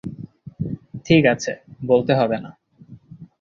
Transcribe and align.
ঠিক 1.05 1.23
আছে, 1.25 1.51
বলতে 1.85 2.11
হবে 2.15 2.37
না। 2.37 2.51